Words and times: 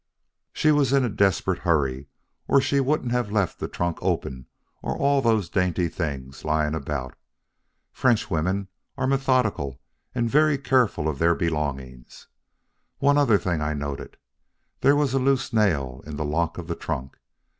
"She 0.51 0.71
was 0.71 0.93
in 0.93 1.05
a 1.05 1.09
desperate 1.09 1.59
hurry, 1.59 2.07
or 2.47 2.59
she 2.59 2.79
wouldn't 2.79 3.11
have 3.11 3.31
left 3.31 3.59
the 3.59 3.67
trunk 3.67 3.99
open 4.01 4.47
or 4.81 4.97
all 4.97 5.21
those 5.21 5.47
dainty 5.47 5.87
things 5.89 6.43
lying 6.43 6.73
about. 6.73 7.13
Frenchwomen 7.91 8.67
are 8.97 9.05
methodical 9.05 9.79
and 10.15 10.27
very 10.27 10.57
careful 10.57 11.07
of 11.07 11.19
their 11.19 11.35
belongings. 11.35 12.25
One 12.97 13.19
other 13.19 13.37
thing 13.37 13.61
I 13.61 13.75
noted. 13.75 14.17
There 14.79 14.95
was 14.95 15.13
a 15.13 15.19
loose 15.19 15.53
nail 15.53 16.01
in 16.03 16.15
the 16.15 16.25
lock 16.25 16.57
of 16.57 16.65
the 16.65 16.75
trunk. 16.75 17.17